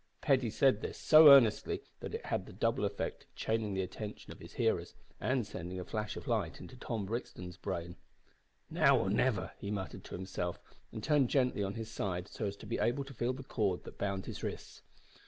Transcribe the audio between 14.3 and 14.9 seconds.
wrists.